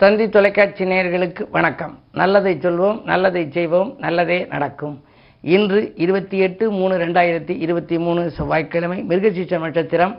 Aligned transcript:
தந்தி 0.00 0.28
தொலைக்காட்சி 0.28 0.84
நேயர்களுக்கு 0.84 1.42
வணக்கம். 1.50 1.98
நல்லதை 2.12 2.52
சொல்வோம் 2.56 3.02
நல்லதை 3.04 3.50
செய்வோம் 3.50 3.94
நல்லதே 3.98 4.46
நடக்கும். 4.52 4.94
இன்று 5.40 5.92
இருபத்தி 5.96 6.38
எட்டு 6.38 6.70
மூணு 6.70 6.94
ரெண்டாயிரத்தி 6.98 7.54
இருபத்தி 7.64 7.98
மூணு 7.98 8.30
செவ்வாய்க்கிழமை 8.30 8.98
மிருகசீச்ச 9.08 9.58
நட்சத்திரம் 9.58 10.14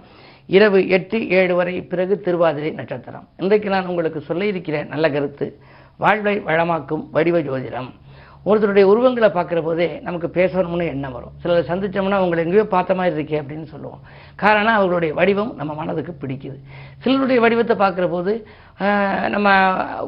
இரவு 0.47 0.88
எட்டு 0.88 1.29
ஏழு 1.29 1.55
வரை 1.55 1.82
பிறகு 1.82 2.20
திருவாதிரை 2.20 2.71
நட்சத்திரம். 2.71 3.28
இன்றைக்கு 3.38 3.70
நான் 3.70 3.86
உங்களுக்கு 3.86 4.21
சொல்ல 4.21 4.46
இருக்கிற 4.46 4.83
நல்ல 4.83 5.09
கருத்து 5.09 5.47
வாழ்வை 5.98 6.39
வளமாக்கும் 6.39 7.04
வடிவ 7.11 7.39
ஜோதிடம். 7.39 7.89
ஒருத்தருடைய 8.49 8.85
உருவங்களை 8.91 9.29
பார்க்குற 9.35 9.59
போதே 9.65 9.87
நமக்கு 10.05 10.27
பேசணும்னு 10.37 10.85
எண்ணம் 10.93 11.15
வரும். 11.17 11.33
சிலரை 11.41 11.63
சந்திச்சோம்னா 11.69 12.19
அவங்களை 12.21 12.43
எங்கேயோ 12.45 12.65
பார்த்த 12.73 12.97
மாதிரி 12.99 13.15
இருக்கே 13.18 13.41
அப்படின்னு 13.41 13.68
சொல்லுவோம். 13.73 14.01
காரணம் 14.43 14.77
அவர்களுடைய 14.79 15.11
வடிவம் 15.19 15.51
நம்ம 15.59 15.71
மனதுக்கு 15.82 16.13
பிடிக்குது. 16.23 16.57
சிலருடைய 17.04 17.39
வடிவத்தை 17.46 17.75
பார்க்குற 17.83 18.07
போது 18.15 18.33
நம்ம 19.35 19.47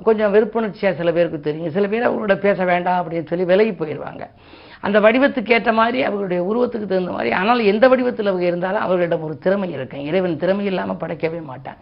கொஞ்சம் 0.07 0.33
வெறுப்புணர்ச்சியாக 0.35 0.97
சில 1.01 1.11
பேருக்கு 1.17 1.39
தெரியும். 1.47 1.75
சில 1.77 1.87
பேர் 1.93 2.07
அவங்களோட 2.09 2.35
பேச 2.47 2.59
வேண்டாம் 2.71 2.99
அப்படின்னு 3.01 3.29
சொல்லி 3.31 3.45
விலகி 3.51 3.73
போயிடுவாங்க. 3.81 4.25
அந்த 4.87 4.97
வடிவத்துக்கு 5.03 5.53
ஏற்ற 5.55 5.71
மாதிரி 5.79 5.99
அவர்களுடைய 6.07 6.39
உருவத்துக்கு 6.47 6.87
தகுந்த 6.87 7.11
மாதிரி 7.17 7.29
ஆனால் 7.41 7.61
எந்த 7.71 7.85
வடிவத்தில் 7.91 8.29
அவங்க 8.31 8.45
இருந்தாலும் 8.49 8.83
அவர்களிடம் 8.85 9.23
ஒரு 9.27 9.35
திறமை 9.45 9.69
இருக்கும். 9.75 10.03
இறைவன் 10.09 10.41
திறமை 10.41 10.65
இல்லாமல் 10.71 10.99
படைக்கவே 11.03 11.39
மாட்டான். 11.51 11.79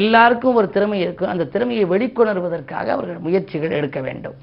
எல்லாருக்கும் 0.00 0.58
ஒரு 0.62 0.70
திறமை 0.76 0.98
இருக்கும். 1.04 1.32
அந்த 1.34 1.48
திறமையை 1.54 1.84
வெளிக்கொணர்வதற்காக 1.92 2.90
அவர்கள் 2.96 3.24
முயற்சிகள் 3.28 3.78
எடுக்க 3.80 4.00
வேண்டும். 4.08 4.38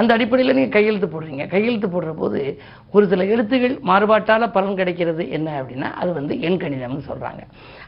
அந்த 0.00 0.10
அடிப்படையில் 0.16 0.56
நீங்கள் 0.58 0.74
கையெழுத்து 0.76 1.08
போடுறீங்க. 1.14 1.44
கையெழுத்து 1.54 1.88
போடுற 1.94 2.12
போது 2.20 2.40
ஒரு 2.94 3.04
சில 3.10 3.24
எழுத்துகள் 3.24 3.74
மாறுபாட்டால் 3.90 4.44
பலன் 4.56 4.78
கிடைக்கிறது 4.80 5.22
என்ன 5.36 5.48
அப்படின்னா 5.60 5.88
அது 6.02 6.10
வந்து 6.12 6.34
எண் 6.46 6.58
கணிதம்னு 6.62 7.02
சொல்கிறாங்க 7.10 7.42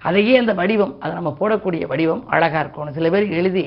அதையே 0.09 0.35
அந்த 0.37 0.53
வடிவம் 0.61 0.95
அதை 1.01 1.13
நம்ம 1.19 1.31
போடக்கூடிய 1.41 1.85
வடிவம் 1.93 2.23
அழகாக 2.35 2.63
இருக்கணும். 2.65 2.97
சில 2.99 3.11
பேர் 3.11 3.27
எழுதி 3.39 3.65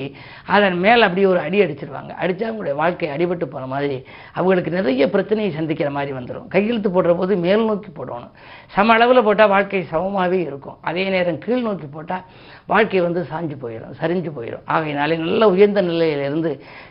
அதன் 0.56 0.78
மேலே 0.84 1.02
அப்படியே 1.06 1.26
ஒரு 1.26 1.40
அடி 1.46 1.60
அடிச்சிருவாங்க. 1.64 2.12
அடித்தா 2.22 2.46
அவங்களுடைய 2.50 2.74
வாழ்க்கை 2.82 3.08
அடிபட்டு 3.16 3.48
போன 3.54 3.66
மாதிரி 3.74 3.98
அவங்களுக்கு 4.32 4.70
நிறைய 4.70 5.08
பிரச்சனையை 5.14 5.52
சந்திக்கிற 5.52 5.90
மாதிரி 5.90 6.12
வந்துடும் 6.18 6.48
கையெழுத்து 6.48 6.90
போடுற 6.90 7.14
போது 7.16 7.36
மேல் 7.46 7.64
நோக்கி 7.64 7.90
போடணும். 7.90 8.32
சம 8.74 8.92
அளவில் 8.92 9.24
போட்டால் 9.26 9.50
வாழ்க்கை 9.52 9.80
சமமாகவே 9.90 10.38
இருக்கும். 10.48 10.76
அதே 10.80 11.04
நேரம் 11.14 11.38
கீழ் 11.44 11.64
நோக்கி 11.66 11.86
போட்டால் 11.86 12.24
வாழ்க்கை 12.66 13.00
வந்து 13.00 13.20
சாஞ்சு 13.30 13.56
போயிடும் 13.62 13.94
சரிஞ்சு 14.00 14.30
போயிடும் 14.36 14.64
ஆகையினாலே 14.74 15.16
நல்ல 15.16 15.48
உயர்ந்த 15.48 15.82
நிலையிலிருந்து 15.82 16.50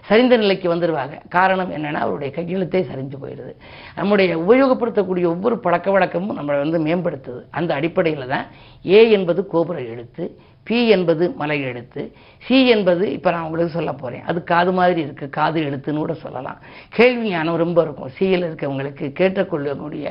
சரிந்த 0.10 0.38
நிலைக்கு 0.38 0.68
வந்துடுவாங்க 0.74 1.18
காரணம் 1.30 1.72
என்னென்னா 1.78 2.02
அவருடைய 2.06 2.32
கையெழுத்தே 2.38 2.82
சரிஞ்சு 2.92 3.18
போயிடுது. 3.24 3.54
நம்முடைய 3.96 4.38
உபயோகப்படுத்தக்கூடிய 4.38 5.26
ஒவ்வொரு 5.34 5.58
பழக்க 5.60 5.92
வழக்கமும் 5.92 6.38
நம்மளை 6.40 6.60
வந்து 6.66 6.80
மேம்படுத்துது. 6.88 7.42
அந்த 7.52 7.74
அடிப்படையில் 7.74 8.32
தான் 8.36 8.48
ஏ 8.86 9.02
என்பது 9.12 9.44
கோபுர 9.48 9.80
எழுத்து 9.94 10.26
பி 10.68 10.80
என்பது 10.96 11.26
மலை 11.42 11.58
எழுத்து 11.70 12.02
சி 12.46 12.58
என்பது 12.74 13.06
இப்போ 13.16 13.30
நான் 13.34 13.46
உங்களுக்கு 13.48 13.76
சொல்ல 13.76 13.92
போகிறேன் 13.94 14.26
அது 14.30 14.40
காது 14.52 14.72
மாதிரி 14.80 15.00
இருக்குது 15.06 15.36
காது 15.38 15.58
எழுத்துன்னு 15.68 16.02
கூட 16.04 16.14
சொல்லலாம். 16.24 16.60
கேள்வி 16.98 17.30
ஞானம் 17.30 17.62
ரொம்ப 17.64 17.78
இருக்கும். 17.86 18.12
சியில் 18.18 18.46
இருக்கவங்களுக்கு 18.50 19.06
கேட்டுக்கொள்ளக்கூடிய 19.20 20.06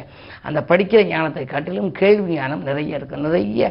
அந்த 0.49 0.61
படிக்கிற 0.71 1.03
ஞானத்தை 1.13 1.45
காட்டிலும் 1.53 1.91
கேள்வி 2.01 2.35
ஞானம் 2.41 2.67
நிறைய 2.71 2.99
இருக்கும். 3.01 3.25
நிறைய 3.27 3.71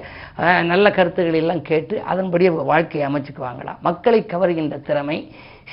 நல்ல 0.71 0.85
கருத்துக்களை 0.97 1.41
எல்லாம் 1.43 1.65
கேட்டு 1.71 1.97
அதன்படி 2.13 2.49
வாழ்க்கையை 2.73 3.05
அமைச்சுக்குவாங்களாம். 3.09 3.81
மக்களை 3.89 4.21
கவர்கின்ற 4.33 4.77
திறமை 4.89 5.19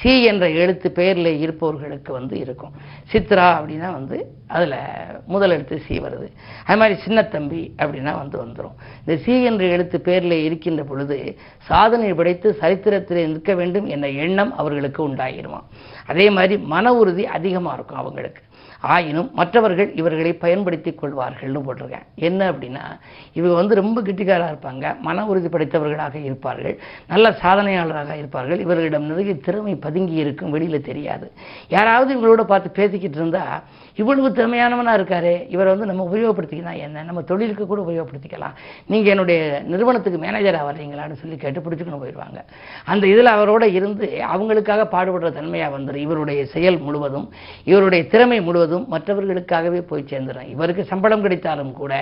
சி 0.01 0.13
என்ற 0.25 0.51
எழுத்து 0.51 0.91
பெயரில் 0.91 1.39
இருப்பவர்களுக்கு 1.41 2.13
வந்து 2.13 2.39
இருக்கும். 2.39 2.73
சித்ரா 3.13 3.47
அப்படின்னா 3.59 3.93
வந்து 3.93 4.19
அதில் 4.47 4.77
முதல் 5.27 5.51
எழுத்து 5.51 5.81
சி 5.87 5.99
வருது. 6.01 6.29
அது 6.65 6.79
மாதிரி 6.79 7.01
சின்னத்தம்பி 7.05 7.63
அப்படின்னா 7.79 8.13
வந்து 8.15 8.37
வந்துடும் 8.45 8.77
இந்த 8.99 9.17
சி 9.25 9.45
என்ற 9.45 9.65
எழுத்து 9.65 10.01
பேரில் 10.01 10.37
இருக்கின்ற 10.45 10.85
பொழுது 10.85 11.37
சாதனை 11.59 12.15
படைத்து 12.15 12.55
சரித்திரத்தில் 12.55 13.29
நிற்க 13.29 13.55
வேண்டும் 13.55 13.87
என்ற 13.87 14.09
எண்ணம் 14.09 14.57
அவர்களுக்கு 14.57 15.09
உண்டாகிடுவான் 15.09 15.69
அதே 16.07 16.31
மாதிரி 16.31 16.59
மன 16.59 16.95
உறுதி 16.95 17.27
அதிகமாக 17.27 17.75
இருக்கும் 17.75 17.99
அவங்களுக்கு. 17.99 18.43
ஆயினும் 18.83 19.31
மற்றவர்கள் 19.35 19.95
இவர்களை 19.95 20.33
பயன்படுத்திக் 20.33 21.05
கொள்வார்கள்னு 21.05 21.63
போட்டிருக்கேன் 21.67 22.07
என்ன 22.15 22.53
அப்படின்னா 22.53 22.85
இவங்க 23.33 23.55
வந்து 23.55 23.75
ரொம்ப 23.75 24.03
கிட்டிக்காராக 24.03 24.53
இருப்பாங்க 24.53 25.01
மன 25.01 25.27
உறுதி 25.27 25.49
படைத்தவர்களாக 25.49 26.25
இருப்பார்கள் 26.25 26.79
நல்ல 27.07 27.39
சாதனையாளராக 27.43 28.17
இருப்பார்கள். 28.17 28.61
இவர்களிடம் 28.61 29.03
நிறைய 29.03 29.35
திறமை 29.35 29.75
பதுங்கி 29.75 30.13
இருக்கும் 30.13 30.51
வெளியில் 30.51 30.83
தெரியாது. 30.83 31.33
யாராவது 31.69 32.11
இவங்களோட 32.15 32.43
பார்த்து 32.43 32.71
பேசிக்கிட்டு 32.71 33.17
இருந்தா 33.17 33.63
இவ்வளவு 33.97 34.29
திறமையானவனாக 34.29 34.99
இருக்காரு 35.01 35.45
இவரை 35.49 35.77
வந்து 35.77 35.87
நம்ம 35.87 36.09
உபயோகப்படுத்திக்கலாம். 36.13 36.79
என்ன? 36.79 37.03
நம்ம 37.03 37.23
தொழிலுக்கு 37.23 37.67
கூட 37.67 37.83
உபயோகப்படுத்திக்கலாம். 37.83 38.55
நீங்கள் 38.87 39.11
என்னுடைய 39.11 39.63
நிறுவனத்துக்கு 39.67 40.27
மேனேஜராக 40.27 40.67
வர்றீங்களான்னு 40.71 41.13
சொல்லி 41.13 41.37
கேட்டு 41.37 41.61
பிடிச்சுக்கணும் 41.61 42.03
போயிடுவாங்க. 42.03 42.41
அந்த 42.85 43.07
இதில் 43.07 43.27
அவரோட 43.27 43.63
இருந்து 43.63 44.23
அவங்களுக்காக 44.35 44.89
பாடுபடுற 44.93 45.33
தன்மையாக 45.33 45.79
வந்துடும் 45.79 46.05
இவருடைய 46.07 46.47
செயல் 46.47 46.79
முழுவதும் 46.79 47.31
இவருடைய 47.65 48.07
திறமை 48.07 48.41
முழுவதும் 48.41 48.71
மற்றவர்களுக்காகவே 48.91 49.81
போய் 49.89 50.05
சேர்ந்துடும் 50.05 50.51
இவருக்கு 50.53 50.85
சம்பளம் 50.91 51.25
கிடைத்தாலும் 51.25 51.73
கூட 51.75 51.93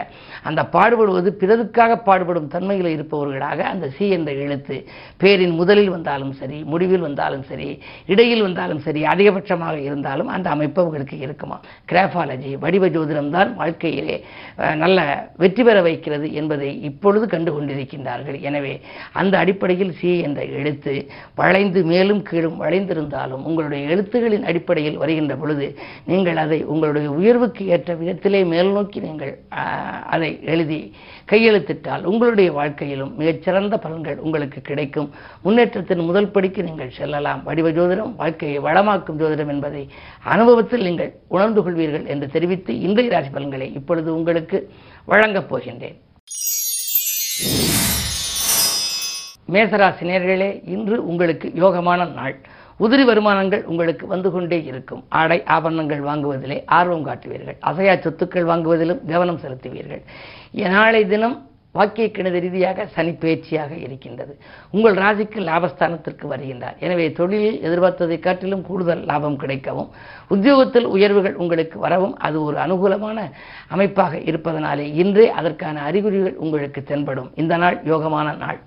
அந்த 0.45 0.61
பாடுபடுவது 0.75 1.31
பிறருக்காக 1.41 1.97
பாடுபடும் 2.03 2.51
தன்மையில் 2.51 2.91
இருப்பவர்களாக 2.95 3.61
அந்த 3.71 3.87
சி 3.97 4.09
என்ற 4.11 4.31
எழுத்து 4.45 4.77
பேரின் 5.21 5.55
முதலில் 5.57 5.91
வந்தாலும் 5.91 6.35
சரி 6.41 6.59
முடிவில் 6.71 7.07
வந்தாலும் 7.07 7.45
சரி 7.45 7.69
இடையில் 8.09 8.43
வந்தாலும் 8.43 8.81
சரி 8.81 9.03
அதிகபட்சமாக 9.13 9.77
இருந்தாலும் 9.87 10.31
அந்த 10.31 10.49
அமைப்பு 10.51 10.81
அவர்களுக்கு 10.83 11.17
இருக்குமா? 11.21 11.57
கிராஃபாலஜி 11.91 12.53
வடிவ 12.63 12.89
ஜோதிடம் 12.95 13.31
தான் 13.31 13.51
வாழ்க்கையிலே 13.57 14.17
நல்ல 14.77 14.99
வெற்றி 15.37 15.63
பெற 15.63 15.79
வைக்கிறது 15.83 16.27
என்பதை 16.41 16.71
இப்பொழுது 16.89 17.27
கண்டு 17.29 17.51
கொண்டிருக்கின்றார்கள் 17.51 18.39
எனவே 18.43 18.75
அந்த 19.15 19.35
அடிப்படையில் 19.39 19.93
சி 19.93 20.13
என்ற 20.21 20.41
எழுத்து 20.59 20.95
வளைந்து 21.41 21.83
மேலும் 21.85 22.23
கீழும் 22.23 22.59
வளைந்திருந்தாலும் 22.63 23.45
உங்களுடைய 23.49 23.83
எழுத்துகளின் 23.91 24.47
அடிப்படையில் 24.51 25.01
வருகின்ற 25.01 25.35
பொழுது 25.37 25.67
நீங்கள் 26.07 26.41
அதை 26.43 26.60
உங்களுடைய 26.65 27.11
உயர்வுக்கு 27.11 27.67
ஏற்ற 27.67 27.95
விதத்திலே 27.95 28.47
மேல் 28.47 28.73
நோக்கி 28.73 29.01
நீங்கள் 29.01 29.39
அதை 30.07 30.41
எழுதி 30.43 30.95
கையெழுத்திட்டால் 31.33 32.03
உங்களுடைய 32.03 32.53
வாழ்க்கையிலும் 32.53 33.17
மிகச்சிறந்த 33.17 33.81
பலன்கள் 33.83 34.17
உங்களுக்கு 34.17 34.61
கிடைக்கும். 34.61 35.11
முன்னேற்றத்தின் 35.43 36.05
முதல் 36.05 36.31
படிக்கு 36.31 36.63
நீங்கள் 36.63 36.91
செல்லலாம். 36.91 37.43
வடிவ 37.45 37.71
ஜோதிடம் 37.71 38.15
வாழ்க்கையை 38.17 38.59
வளமாக்கும் 38.59 39.21
ஜோதிடம் 39.23 39.49
என்பதை 39.49 39.89
அனுபவத்தில் 40.25 40.83
நீங்கள் 40.83 41.13
உணர்ந்து 41.29 41.63
கொள்வீர்கள் 41.63 42.07
என்று 42.07 42.29
தெரிவித்து 42.29 42.81
இன்றைய 42.81 43.11
ராசி 43.11 43.29
பலன்களை 43.29 43.73
இப்பொழுது 43.75 44.15
உங்களுக்கு 44.15 44.71
வழங்கப் 45.05 45.55
போகின்றேன். 45.55 45.99
மேசராசி 49.53 50.05
நேர்களே 50.09 50.69
இன்று 50.69 51.07
உங்களுக்கு 51.07 51.49
யோகமான 51.49 52.13
நாள். 52.13 52.37
உதிரி 52.85 53.05
வருமானங்கள் 53.11 53.63
உங்களுக்கு 53.73 54.05
வந்து 54.15 54.31
கொண்டே 54.31 54.59
இருக்கும். 54.71 55.05
ஆடை 55.21 55.39
ஆபரணங்கள் 55.57 56.03
வாங்குவதிலே 56.09 56.59
ஆர்வம் 56.79 57.07
காட்டுவீர்கள். 57.11 57.61
அசையா 57.71 57.95
சொத்துக்கள் 58.07 58.51
வாங்குவதிலும் 58.51 59.05
கவனம் 59.13 59.43
செலுத்துவீர்கள். 59.45 60.03
நாளை 60.77 61.05
தினம் 61.13 61.37
வாக்கிய 61.79 62.07
கணித 62.11 62.37
ரீதியாக 62.45 62.85
சனி 62.95 63.13
பேச்சியாக 63.23 63.73
இருக்கின்றது. 63.85 64.33
உங்கள் 64.77 64.97
ராசிக்கு 65.03 65.41
லாபஸ்தானத்திற்கு 65.49 66.25
வருகின்றார். 66.33 66.79
எனவே 66.85 67.05
தொழிலில் 67.19 67.61
எதிர்பார்த்ததை 67.67 68.19
காட்டிலும் 68.25 68.65
கூடுதல் 68.69 69.05
லாபம் 69.11 69.39
கிடைக்கவும் 69.43 69.93
உத்தியோகத்தில் 70.35 70.89
உயர்வுகள் 70.95 71.39
உங்களுக்கு 71.45 71.79
வரவும் 71.85 72.17
அது 72.29 72.39
ஒரு 72.49 72.59
அனுகூலமான 72.65 73.29
அமைப்பாக 73.77 74.23
இருப்பதனாலே 74.31 74.89
இன்றே 75.03 75.29
அதற்கான 75.43 75.83
அறிகுறிகள் 75.91 76.41
உங்களுக்கு 76.47 76.83
தென்படும். 76.91 77.31
இந்த 77.35 77.57
நாள் 77.57 77.79
யோகமான 77.93 78.37
நாள். 78.45 78.61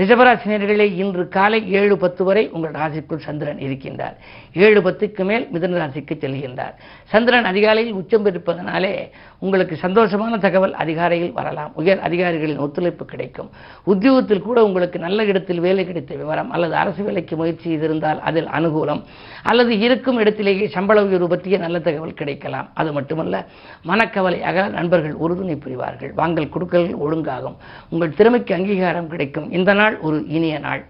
ரிஷபராசினியர்களே 0.00 0.86
இன்று 1.02 1.22
காலை 1.28 1.60
ஏழு 1.80 1.94
பத்து 2.02 2.22
வரை 2.24 2.44
உங்கள் 2.56 2.76
ராசிக்குள் 2.80 3.24
சந்திரன் 3.26 3.58
இருக்கின்றார். 3.66 4.16
ஏழு 4.52 4.80
பத்துக்கு 4.80 5.24
மேல் 5.24 5.48
மிதன 5.50 5.86
ராசிக்கு 5.86 6.14
செல்கின்றார். 6.14 6.74
சந்திரன் 7.04 7.44
அதிகாலையில் 7.44 7.92
உச்சம் 7.92 8.26
இருப்பதனாலே 8.26 9.10
உங்களுக்கு 9.38 9.78
சந்தோஷமான 9.82 10.38
தகவல் 10.38 10.74
அதிகாரியில் 10.74 11.32
வரலாம். 11.32 11.72
உயர் 11.74 11.98
அதிகாரிகளின் 11.98 12.58
ஒத்துழைப்பு 12.58 13.04
கிடைக்கும். 13.04 13.50
உத்தியோகத்தில் 13.84 14.42
கூட 14.42 14.64
உங்களுக்கு 14.64 14.98
நல்ல 14.98 15.24
இடத்தில் 15.24 15.60
வேலை 15.60 15.86
கிடைத்த 15.86 16.14
விவரம் 16.14 16.50
அல்லது 16.50 16.74
அரசு 16.74 17.02
வேலைக்கு 17.02 17.36
முயற்சி 17.36 17.76
செய்திருந்தால் 17.76 18.18
அதில் 18.18 18.46
அனுகூலம். 18.46 19.02
அல்லது 19.42 19.78
இருக்கும் 19.78 20.18
இடத்திலேயே 20.18 20.68
சம்பள 20.68 21.04
உயர்வு 21.04 21.28
பற்றிய 21.28 21.58
நல்ல 21.58 21.78
தகவல் 21.78 22.14
கிடைக்கலாம். 22.14 22.70
அது 22.74 22.92
மட்டுமல்ல 22.92 23.46
மனக்கவலை 23.82 24.42
அகல 24.42 24.68
நண்பர்கள் 24.68 25.14
உறுதுணை 25.14 25.56
புரிவார்கள். 25.56 26.14
வாங்கல் 26.14 26.48
கொடுக்கல்கள் 26.48 26.98
ஒழுங்காகும். 26.98 27.56
உங்கள் 27.88 28.14
திறமைக்கு 28.14 28.54
அங்கீகாரம் 28.54 29.08
கிடைக்கும். 29.08 29.50
இந்த 29.50 29.74
நாள் 29.74 29.98
ஒரு 29.98 30.26
இனிய 30.26 30.58
நாள். 30.58 30.84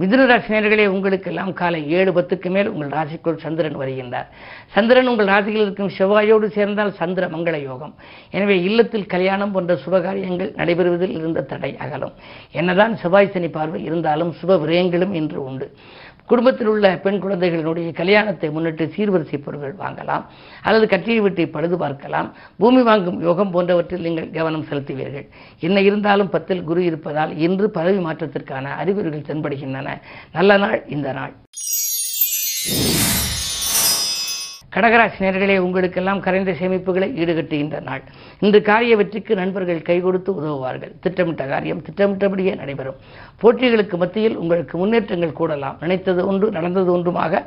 மிதுன 0.00 0.24
ராசினியர்களே 0.30 0.84
உங்களுக்கெல்லாம் 0.86 1.52
காலை 1.52 1.78
ஏழு 1.90 2.10
பத்துக்கு 2.16 2.48
மேல் 2.50 2.68
உங்கள் 2.68 2.92
ராசிக்குள் 2.96 3.40
சந்திரன் 3.44 3.78
வருகின்றார். 3.80 4.28
சந்திரன் 4.74 5.08
உங்கள் 5.12 5.26
ராசியில் 5.26 5.64
இருக்கும் 5.64 5.90
செவ்வாயோடு 5.98 6.48
சேர்ந்தால் 6.56 6.92
சந்திர 6.92 7.26
மங்கள 7.28 7.56
யோகம். 7.62 7.94
எனவே 8.30 8.56
இல்லத்தில் 8.62 9.10
கல்யாணம் 9.14 9.52
போன்ற 9.52 9.74
சுபகாரியங்கள் 9.84 10.52
நடைபெறுவதில் 10.60 11.16
இருந்த 11.18 11.42
தடை 11.42 11.76
அகலும். 11.76 12.14
என்னதான் 12.52 12.94
செவ்வாய் 12.96 13.32
சனி 13.32 13.48
பார்வை 13.48 13.80
இருந்தாலும் 13.84 14.32
சுப 14.42 14.58
விரயங்களும் 14.64 15.16
இன்று 15.20 15.40
உண்டு. 15.44 15.68
குடும்பத்தில் 16.30 16.70
உள்ள 16.72 16.86
பெண் 17.04 17.20
குழந்தைகளினுடைய 17.22 17.88
கல்யாணத்தை 18.00 18.48
முன்னிட்டு 18.56 18.84
சீர்வரிசை 18.96 19.38
பொருட்கள் 19.44 19.74
வாங்கலாம் 19.84 20.24
அல்லது 20.66 20.86
கட்டிய 20.92 21.22
வீட்டை 21.24 21.46
பழுது 21.56 21.76
பார்க்கலாம் 21.82 22.28
பூமி 22.62 22.82
வாங்கும் 22.88 23.18
யோகம் 23.28 23.52
போன்றவற்றில் 23.54 24.04
நீங்கள் 24.06 24.30
கவனம் 24.38 24.66
செலுத்துவீர்கள். 24.70 25.26
என்ன 25.68 25.80
இருந்தாலும் 25.88 26.32
பத்தில் 26.36 26.66
குரு 26.70 26.84
இருப்பதால் 26.90 27.34
இன்று 27.46 27.68
பதவி 27.78 28.00
மாற்றத்திற்கான 28.06 28.76
அறிகுறிகள் 28.82 29.28
தென்படுகின்றன. 29.30 29.98
நல்ல 30.38 30.58
நாள் 30.64 30.80
இந்த 30.96 31.12
நாள். 31.12 31.34
கடகராசி 34.74 35.18
நேர்களே 35.24 35.54
உங்களுக்கெல்லாம் 35.66 36.20
கரைந்த 36.24 36.50
சேமிப்புகளை 36.58 37.06
ஈடுகட்டுகின்ற 37.20 37.76
நாள். 37.82 38.02
இன்று 38.44 38.58
காரிய 38.62 38.96
வெற்றிக்கு 39.00 39.32
நண்பர்கள் 39.40 39.80
கை 39.82 39.96
கொடுத்து 40.00 40.30
உதவுவார்கள். 40.34 40.92
திட்டமிட்ட 41.04 41.44
காரியம் 41.46 41.80
திட்டமிட்டபடியே 41.86 42.52
நடைபெறும். 42.60 42.98
போட்டிகளுக்கு 43.42 43.96
மத்தியில் 44.02 44.36
உங்களுக்கு 44.42 44.74
முன்னேற்றங்கள் 44.78 45.38
கூடலாம். 45.40 45.78
நினைத்தது 45.84 46.26
ஒன்று 46.26 46.50
நடந்தது 46.50 46.90
ஒன்றுமாக 46.96 47.42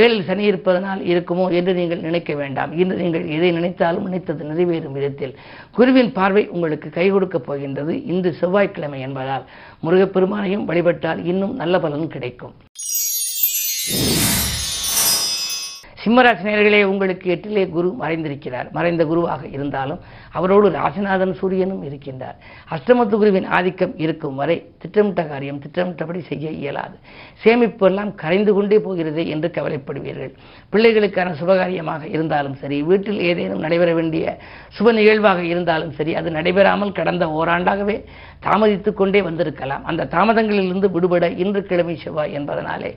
ஏழில் 0.00 0.26
சனி 0.30 0.44
இருப்பதனால் 0.50 1.02
இருக்குமோ 1.12 1.46
என்று 1.60 1.74
நீங்கள் 1.74 2.04
நினைக்க 2.08 2.34
வேண்டாம். 2.34 2.72
இன்று 2.82 2.96
நீங்கள் 2.96 3.26
எதை 3.36 3.52
நினைத்தாலும் 3.52 4.06
நினைத்தது 4.10 4.44
நிறைவேறும் 4.50 4.98
விதத்தில். 4.98 5.36
குருவின் 5.78 6.12
பார்வை 6.18 6.48
உங்களுக்கு 6.48 6.90
கை 6.98 7.10
கொடுக்கப் 7.10 7.46
போகின்றது. 7.46 7.94
இன்று 8.04 8.32
செவ்வாய்க்கிழமை 8.42 9.00
என்பதால் 9.00 9.46
முருகப்பெருமானையும் 9.86 10.68
வழிபட்டால் 10.72 11.24
இன்னும் 11.24 11.56
நல்ல 11.62 11.78
பலன் 11.78 12.14
கிடைக்கும். 12.16 12.54
சிம்மராசினியர்களே 16.04 16.84
உங்களுக்கு 16.84 17.26
எட்டிலே 17.34 17.68
குரு 17.68 17.96
மறைந்திருக்கிறார். 18.00 18.70
மறைந்த 18.70 19.04
குருவாக 19.04 19.46
இருந்தாலும் 19.46 20.00
அவரோடு 20.32 20.70
ராசிநாதன் 20.70 21.34
சூரியனும் 21.34 21.84
இருக்கின்றார். 21.84 22.36
அஷ்டமத்து 22.70 23.16
குருவின் 23.20 23.48
ஆதிக்கம் 23.56 23.94
இருக்கும் 24.04 24.36
வரை 24.40 24.56
திட்டமிட்ட 24.82 25.22
காரியம் 25.30 25.60
திட்டமிட்டபடி 25.64 26.20
செய்ய 26.28 26.50
இயலாது. 26.50 26.96
சேமிப்பு 27.42 27.86
எல்லாம் 27.88 28.14
கரைந்து 28.22 28.52
கொண்டே 28.56 28.78
போகிறது 28.86 29.22
என்று 29.34 29.48
கவலைப்படுவீர்கள். 29.56 30.32
பிள்ளைகளுக்கான 30.72 31.34
சுபகாரியமாக 31.40 32.02
இருந்தாலும் 32.14 32.56
சரி 32.62 32.78
வீட்டில் 32.82 33.20
ஏதேனும் 33.28 33.64
நடைபெற 33.64 33.90
வேண்டிய 33.98 34.38
சுப 34.76 34.92
நிகழ்வாக 34.92 35.42
இருந்தாலும் 35.52 35.92
சரி 35.98 36.14
அது 36.20 36.30
நடைபெறாமல் 36.38 36.96
கடந்த 37.00 37.26
ஓராண்டாகவே 37.40 37.96
தாமதித்து 38.46 38.90
கொண்டே 38.94 39.20
வந்திருக்கலாம். 39.28 39.84
அந்த 39.90 40.08
தாமதங்களிலிருந்து 40.14 40.88
விடுபட 40.94 41.28
இன்று 41.42 41.60
கிழமை 41.68 41.96
செவ்வாய் 42.04 42.34
என்பதனாலே 42.38 42.90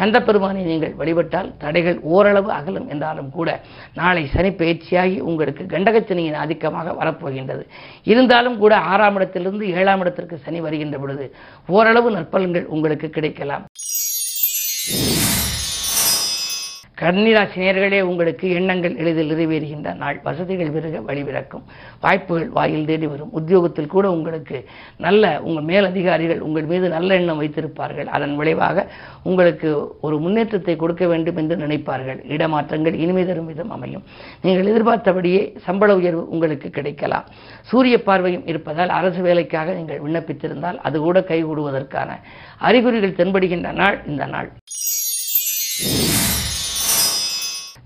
கந்தப்பெருமானை 0.00 0.62
நீங்கள் 0.70 0.94
வழிபட்டால் 1.00 1.50
தடைகள் 1.64 1.98
ஓரளவு 2.14 2.50
அகலும் 2.58 2.88
என்றாலும் 2.94 3.30
கூட 3.30 3.48
நாளை 3.94 4.26
சனி 4.26 4.52
பயிற்சியாகி 4.60 5.18
உங்களுக்கு 5.30 5.64
கண்டகச்சனியின் 5.74 6.40
ஆதிக்கமாக 6.44 6.96
வரப்போகின்றது. 7.00 7.64
இருந்தாலும் 8.12 8.58
கூட 8.62 8.74
ஆறாம் 8.92 9.12
இடத்திலிருந்து 9.20 9.66
ஏழாம் 9.80 10.00
இடத்திற்கு 10.00 10.38
சனி 10.44 10.60
வருகின்ற 10.66 10.98
பொழுது 10.98 11.26
ஓரளவு 11.76 12.10
நற்பலன்கள் 12.16 12.70
உங்களுக்கு 12.76 13.10
கிடைக்கலாம். 13.10 13.66
கன்னிராசினியர்களே 17.00 17.98
உங்களுக்கு 18.08 18.46
எண்ணங்கள் 18.58 18.92
எளிதில் 19.02 19.30
நிறைவேறுகின்ற 19.30 19.88
நாள். 20.02 20.18
வசதிகள் 20.26 20.70
பெருக 20.74 20.98
வழிபிறக்கும் 21.08 21.64
வாய்ப்புகள் 22.04 22.46
வாயில் 22.56 22.86
தேடி 22.90 23.06
வரும். 23.12 23.32
உத்தியோகத்தில் 23.38 23.90
கூட 23.94 24.04
உங்களுக்கு 24.16 24.58
நல்ல 25.06 25.32
உங்கள் 25.46 25.66
மேலதிகாரிகள் 25.70 26.44
உங்கள் 26.46 26.68
மீது 26.72 26.88
நல்ல 26.94 27.18
எண்ணம் 27.20 27.40
வைத்திருப்பார்கள். 27.42 28.08
அதன் 28.16 28.34
விளைவாக 28.40 28.86
உங்களுக்கு 29.30 29.70
ஒரு 30.06 30.18
முன்னேற்றத்தை 30.24 30.76
கொடுக்க 30.82 31.04
வேண்டும் 31.12 31.40
என்று 31.42 31.56
நினைப்பார்கள். 31.64 32.20
இடமாற்றங்கள் 32.36 33.00
இனிமை 33.02 33.24
தரும் 33.30 33.50
விதம் 33.52 33.74
அமையும். 33.78 34.04
நீங்கள் 34.44 34.70
எதிர்பார்த்தபடியே 34.74 35.42
சம்பள 35.66 35.96
உயர்வு 36.00 36.24
உங்களுக்கு 36.36 36.70
கிடைக்கலாம். 36.78 37.28
சூரிய 37.72 37.98
பார்வையும் 38.08 38.46
இருப்பதால் 38.52 38.96
அரசு 39.00 39.22
வேலைக்காக 39.28 39.74
நீங்கள் 39.80 40.02
விண்ணப்பித்திருந்தால் 40.06 40.80
அது 40.88 40.98
கூட 41.06 41.20
கைகூடுவதற்கான 41.32 42.20
அறிகுறிகள் 42.68 43.18
தென்படுகின்ற 43.20 43.72
நாள் 43.82 43.98
இந்த 44.12 44.26
நாள். 44.36 44.50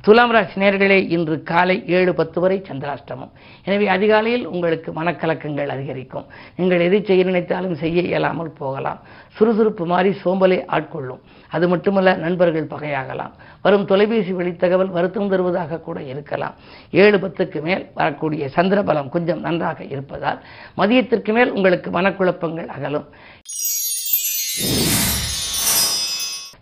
துலாம் 0.05 0.33
ராசி 0.35 0.61
நேர்களே 0.63 0.97
இன்று 1.15 1.37
காலை 1.49 1.75
ஏழு 1.97 2.13
பத்து 2.19 2.39
வரை 2.43 2.57
சந்திராஷ்டமம். 2.69 3.31
எனவே 3.65 3.87
அதிகாலையில் 3.95 4.45
உங்களுக்கு 4.53 4.91
மனக்கலக்கங்கள் 4.99 5.73
அதிகரிக்கும். 5.75 6.27
நீங்கள் 6.59 6.85
எதை 6.85 7.01
செய்ய 7.09 7.23
நினைத்தாலும் 7.31 7.75
செய்ய 7.81 8.03
இயலாமல் 8.11 8.53
போகலாம். 8.61 9.01
சுறுசுறுப்பு 9.37 9.87
மாறி 9.93 10.13
சோம்பலை 10.23 10.59
ஆட்கொள்ளும். 10.77 11.21
அது 11.55 11.69
மட்டுமல்ல 11.73 12.15
நண்பர்கள் 12.25 12.71
பகையாகலாம். 12.75 13.35
வரும் 13.65 13.89
தொலைபேசி 13.91 14.33
வழித்தகவல் 14.39 14.95
வருத்தம் 14.97 15.31
தருவதாக 15.35 15.81
கூட 15.89 15.99
இருக்கலாம். 16.13 16.55
ஏழு 17.03 17.19
பத்துக்கு 17.25 17.61
மேல் 17.67 17.85
வரக்கூடிய 18.01 18.51
சந்திரபலம் 18.57 19.13
கொஞ்சம் 19.17 19.45
நன்றாக 19.49 19.85
இருப்பதால் 19.95 20.41
மதியத்திற்கு 20.81 21.33
மேல் 21.39 21.55
உங்களுக்கு 21.59 21.91
மனக்குழப்பங்கள் 21.99 22.73
அகலும். 22.79 23.07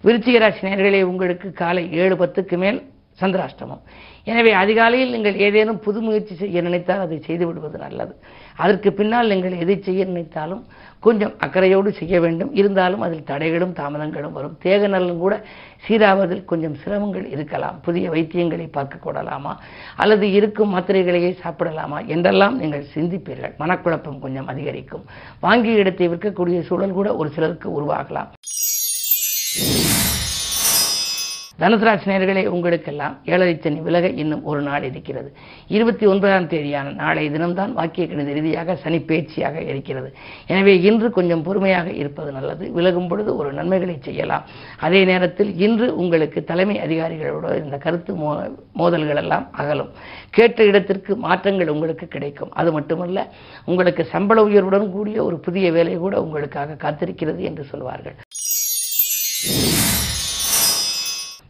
விருச்சிக 0.06 0.38
ராசி 0.38 0.62
நேர்களே 0.66 1.00
உங்களுக்கு 1.12 1.48
காலை 1.62 1.86
ஏழு 2.02 2.14
பத்துக்கு 2.20 2.56
மேல் 2.64 2.78
சந்திராஷ்டமம். 3.20 3.82
எனவே 4.30 4.52
அதிகாலையில் 4.62 5.12
நீங்கள் 5.14 5.36
ஏதேனும் 5.46 5.82
புது 5.84 5.98
முயற்சி 6.06 6.34
செய்ய 6.34 6.62
நினைத்தால் 6.66 7.04
அதை 7.04 7.18
செய்து 7.26 7.44
விடுவது 7.46 7.78
நல்லது. 7.78 8.14
அதற்கு 8.62 8.90
பின்னால் 8.98 9.30
நீங்கள் 9.32 9.60
எதை 9.64 9.76
செய்ய 9.86 10.04
நினைத்தாலும் 10.04 10.62
கொஞ்சம் 11.06 11.34
அக்கறையோடு 11.44 11.88
செய்ய 11.98 12.20
வேண்டும். 12.24 12.50
இருந்தாலும் 12.60 13.04
அதில் 13.06 13.26
தடைகளும் 13.30 13.74
தாமதங்களும் 13.80 14.36
வரும். 14.38 14.56
தேக 14.64 14.88
நலன் 14.94 15.22
கூட 15.24 15.34
சீராவதில் 15.86 16.44
கொஞ்சம் 16.50 16.76
சிரமங்கள் 16.82 17.26
இருக்கலாம். 17.34 17.76
புதிய 17.86 18.10
வைத்தியங்களை 18.14 18.66
பார்க்கக்கூடலாமா 18.76 19.52
அல்லது 19.96 20.32
இருக்கும் 20.38 20.74
மாத்திரைகளையே 20.76 21.32
சாப்பிடலாமா? 21.44 22.00
என்றெல்லாம் 22.14 22.56
நீங்கள் 22.62 22.90
சிந்திப்பீர்கள். 22.94 23.54
மனக்குழப்பம் 23.62 24.22
கொஞ்சம் 24.24 24.50
அதிகரிக்கும். 24.54 25.06
வாங்கிய 25.46 25.82
இடத்தை 25.84 26.08
விற்கக்கூடிய 26.14 26.60
சூழல் 26.70 26.98
கூட 26.98 27.10
ஒரு 27.16 27.30
சிலருக்கு 27.36 27.70
உருவாகலாம். 27.78 28.30
தனுசராசி 31.60 32.06
நேர்களே 32.10 32.42
உங்களுக்கெல்லாம் 32.54 33.14
ஏழரை 33.32 33.52
சனி 33.64 33.78
விலக 33.86 34.06
இன்னும் 34.22 34.42
ஒரு 34.50 34.60
நாள் 34.66 34.86
இருக்கிறது. 34.88 35.28
இருபத்தி 35.76 36.04
ஒன்பதாம் 36.06 36.48
தேதியான 36.52 36.90
நாளை 36.90 37.22
தினம்தான் 37.34 37.72
வாக்கிய 37.78 38.04
கணித 38.08 38.32
ரீதியாக 38.38 38.76
சனி 38.82 38.98
பேச்சியாக 39.10 39.62
இருக்கிறது. 39.70 40.08
எனவே 40.46 40.74
இன்று 40.88 41.10
கொஞ்சம் 41.18 41.44
பொறுமையாக 41.46 41.88
இருப்பது 42.02 42.32
நல்லது. 42.32 42.66
விலகும் 42.78 43.08
பொழுது 43.08 43.30
ஒரு 43.36 43.52
நன்மைகளை 43.52 43.96
செய்யலாம். 44.08 44.44
அதே 44.86 45.00
நேரத்தில் 45.04 45.52
இன்று 45.66 45.88
உங்களுக்கு 46.02 46.42
தலைமை 46.44 46.76
அதிகாரிகளோட 46.86 47.54
இந்த 47.64 47.78
கருத்து 47.86 48.14
மோ 48.22 48.30
மோதல்கள் 48.82 49.22
எல்லாம் 49.24 49.46
அகலும். 49.62 49.90
கேட்ட 50.30 50.64
இடத்திற்கு 50.64 51.16
மாற்றங்கள் 51.26 51.74
உங்களுக்கு 51.76 52.08
கிடைக்கும். 52.08 52.52
அது 52.60 52.72
மட்டுமல்ல 52.72 53.28
உங்களுக்கு 53.64 54.04
சம்பள 54.14 54.44
உயர்வுடன் 54.50 54.88
கூடிய 54.96 55.24
ஒரு 55.24 55.38
புதிய 55.48 55.72
வேலை 55.72 55.96
கூட 55.96 56.16
உங்களுக்காக 56.26 56.78
காத்திருக்கிறது 56.84 57.42
என்று 57.50 57.64
சொல்வார்கள். 57.64 58.18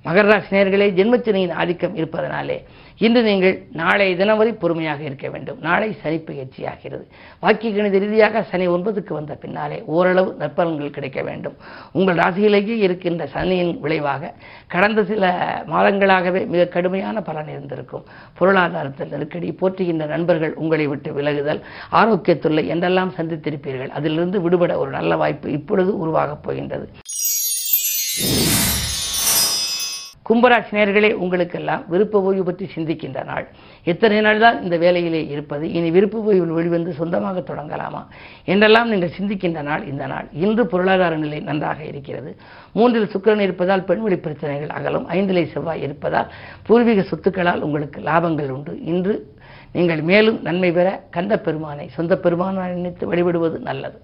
மகர 0.06 0.26
ராசி 0.32 0.56
ஜென்மச்சனியின் 0.98 1.52
ஆதிக்கம் 1.52 1.96
இருப்பதனாலே 1.96 2.58
இன்று 2.98 3.22
நீங்கள் 3.22 3.56
நாளை 3.72 4.16
தினம் 4.16 4.38
வரை 4.38 4.52
பொறுமையாக 4.52 5.02
இருக்க 5.02 5.28
வேண்டும். 5.28 5.58
நாளை 5.60 5.88
சனி 6.02 6.18
பயிற்சியாகிறது 6.28 7.02
வாக்கிய 7.40 7.70
கணித 7.76 7.98
ரீதியாக 7.98 8.42
சனி 8.42 8.68
ஒன்பதுக்கு 8.68 9.12
வந்த 9.12 9.34
பின்னாலே 9.34 9.82
ஓரளவு 9.86 10.36
நற்பலன்கள் 10.38 10.94
கிடைக்க 10.96 11.22
வேண்டும். 11.22 11.56
உங்கள் 11.92 12.16
ராசியிலேயே 12.16 12.76
இருக்கின்ற 12.86 13.26
சனியின் 13.26 13.80
விளைவாக 13.80 14.32
கடந்த 14.66 15.04
சில 15.04 15.32
மாதங்களாகவே 15.72 16.46
மிக 16.46 16.64
கடுமையான 16.66 17.22
பலன் 17.22 17.48
இருந்திருக்கும். 17.48 18.06
பொருளாதாரத்தில் 18.38 19.08
நெருக்கடி 19.08 19.50
போற்றுகின்ற 19.60 20.06
நண்பர்கள் 20.06 20.54
உங்களை 20.54 20.86
விட்டு 20.86 21.12
விலகுதல் 21.12 21.62
ஆரோக்கியத்துள்ள 21.92 22.66
என்றெல்லாம் 22.66 23.14
சந்தித்திருப்பீர்கள். 23.16 23.88
அதிலிருந்து 23.88 24.40
விடுபட 24.40 24.78
ஒரு 24.78 24.90
நல்ல 24.90 25.16
வாய்ப்பு 25.16 25.50
இப்பொழுது 25.50 25.98
உருவாகப் 25.98 26.42
போகின்றது. 26.42 26.88
கும்பராசி 30.26 30.72
நேர்களே 30.76 31.10
உங்களுக்கெல்லாம் 31.24 31.82
விருப்ப 31.92 32.20
ஓய்வு 32.28 32.44
பற்றி 32.46 32.64
சிந்திக்கின்ற 32.74 33.18
நாள். 33.28 33.44
எத்தனை 33.90 34.16
நாள் 34.26 34.40
தான் 34.44 34.56
இந்த 34.64 34.76
வேலையிலே 34.84 35.20
இருப்பது? 35.34 35.64
இனி 35.78 35.88
விருப்ப 35.96 36.22
ஓய்வில் 36.28 36.54
வெளிவந்து 36.58 36.92
சொந்தமாக 37.00 37.42
தொடங்கலாமா? 37.50 38.00
என்றெல்லாம் 38.52 38.90
நீங்கள் 38.92 39.14
சிந்திக்கின்ற 39.18 39.62
நாள் 39.68 39.84
இந்த 39.92 40.06
நாள். 40.12 40.26
இன்று 40.44 40.64
பொருளாதார 40.72 41.16
நிலை 41.16 41.38
நன்றாக 41.40 41.80
இருக்கிறது. 41.84 42.32
மூன்றில் 42.78 43.10
சுக்கிரன் 43.14 43.44
இருப்பதால் 43.46 43.86
பெண்வெளி 43.90 44.18
பிரச்சனைகள் 44.26 44.74
அகலும். 44.78 45.06
ஐந்திலே 45.16 45.44
செவ்வாய் 45.54 45.84
இருப்பதால் 45.86 46.32
பூர்வீக 46.68 47.04
சொத்துக்களால் 47.12 47.64
உங்களுக்கு 47.68 48.00
லாபங்கள் 48.10 48.52
உண்டு. 48.56 48.74
இன்று 48.92 49.16
நீங்கள் 49.72 50.02
மேலும் 50.10 50.40
நன்மை 50.48 50.72
பெற 50.72 50.88
கந்த 51.16 51.34
பெருமானை 51.46 51.88
சொந்த 51.98 52.18
பெருமானை 52.26 52.68
நினைத்து 52.74 53.06
வழிபடுவது 53.12 53.58
நல்லது. 53.70 53.98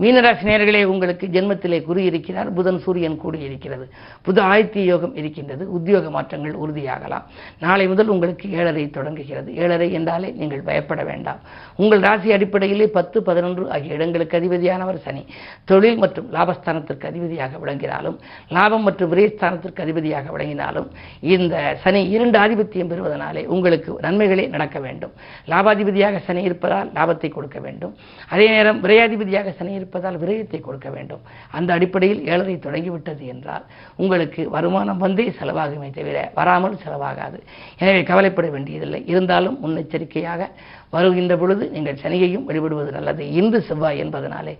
மீனராசி 0.00 0.44
நேர்களே 0.48 0.82
உங்களுக்கு 0.92 1.26
ஜென்மத்திலே 1.34 1.78
குரு 1.88 2.00
இருக்கிறார் 2.10 2.50
புதன் 2.58 2.78
சூரியன் 2.84 3.16
கூடி 3.22 3.38
இருக்கிறது. 3.48 3.84
புது 4.26 4.40
ஆயத்திய 4.42 4.84
யோகம் 4.92 5.14
இருக்கின்றது 5.20 5.64
உத்தியோக 5.76 6.10
மாற்றங்கள் 6.16 6.54
உறுதியாகலாம். 6.64 7.24
நாளை 7.64 7.86
முதல் 7.92 8.12
உங்களுக்கு 8.14 8.46
ஏழரை 8.58 8.84
தொடங்குகிறது. 8.90 9.50
ஏழரை 9.62 9.88
என்றாலே 9.98 10.30
நீங்கள் 10.40 10.62
பயப்பட 10.68 11.02
வேண்டாம். 11.10 11.40
உங்கள் 11.82 12.00
ராசி 12.00 12.32
அடிப்படையிலே 12.36 12.86
பத்து 12.98 13.22
பதினொன்று 13.22 13.64
ஆகிய 13.70 13.98
இடங்களுக்கு 13.98 14.38
அதிபதியானவர் 14.40 15.00
சனி. 15.06 15.22
தொழில் 15.64 16.00
மற்றும் 16.04 16.28
லாபஸ்தானத்திற்கு 16.36 17.06
அதிபதியாக 17.12 17.58
விளங்கினாலும் 17.64 18.16
லாபம் 18.58 18.86
மற்றும் 18.88 19.12
விரயஸ்தானத்திற்கு 19.12 19.84
அதிபதியாக 19.86 20.26
விளங்கினாலும் 20.36 20.88
இந்த 21.34 21.76
சனி 21.84 22.02
இரண்டு 22.16 22.38
ஆதிபத்தியம் 22.44 22.92
பெறுவதனாலே 22.94 23.44
உங்களுக்கு 23.56 23.98
நன்மைகளே 24.06 24.46
நடக்க 24.56 24.78
வேண்டும். 24.86 25.14
லாபாதிபதியாக 25.52 26.24
சனி 26.26 26.42
இருப்பதால் 26.42 26.90
லாபத்தை 26.98 27.30
கொடுக்க 27.36 27.58
வேண்டும். 27.68 27.94
அதே 28.28 28.48
நேரம் 28.56 28.82
விரையாதிபதியாக 28.84 29.54
சனி 29.60 29.72
இருப்ப 29.72 29.89
இருப்பதால் 29.90 30.18
விரயத்தை 30.22 30.58
கொடுக்க 30.60 30.88
வேண்டும். 30.96 31.22
அந்த 31.58 31.70
அடிப்படையில் 31.76 32.20
ஏழரை 32.32 32.56
தொடங்கிவிட்டது 32.66 33.24
என்றால் 33.32 33.64
உங்களுக்கு 34.02 34.42
வருமானம் 34.54 35.00
வந்தே 35.04 35.26
செலவாகுமே 35.38 35.88
தவிர 35.96 36.18
வராமல் 36.38 36.76
செலவாகாது. 36.82 37.38
எனவே 37.82 38.02
கவலைப்பட 38.10 38.48
வேண்டியதில்லை. 38.54 39.00
இருந்தாலும் 39.12 39.56
முன்னெச்சரிக்கையாக 39.62 40.48
வருகின்ற 40.94 41.34
பொழுது 41.40 41.64
நீங்கள் 41.74 42.00
சனியையும் 42.04 42.46
வழிபடுவது 42.50 42.90
நல்லது. 42.98 43.24
இன்று 43.40 43.58
செவ்வாய் 43.70 44.00
என்பதனாலே 44.04 44.54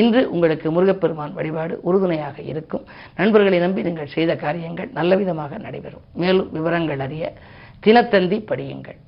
இன்று 0.00 0.22
உங்களுக்கு 0.34 0.70
முருகப்பெருமான் 0.76 1.36
வழிபாடு 1.38 1.74
உறுதுணையாக 1.88 2.38
இருக்கும். 2.52 2.86
நண்பர்களை 3.20 3.60
நம்பி 3.64 3.86
நீங்கள் 3.88 4.14
செய்த 4.16 4.34
காரியங்கள் 4.44 4.90
நல்ல 5.00 5.16
விதமாக 5.22 5.58
நடைபெறும். 5.66 6.06
மேலும் 6.22 6.48
விவரங்கள் 6.58 7.04
அறிய 7.08 7.32
தினத்தந்தி 7.86 8.38
படியுங்கள். 8.52 9.00